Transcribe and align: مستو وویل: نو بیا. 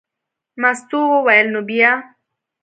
مستو 0.61 0.99
وویل: 1.13 1.47
نو 1.53 1.61
بیا. 1.69 1.91